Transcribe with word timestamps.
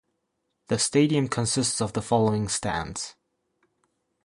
The 0.69 0.79
stadium 0.79 1.27
consists 1.27 1.79
of 1.79 1.93
the 1.93 2.01
following 2.01 2.47
stands. 2.47 3.13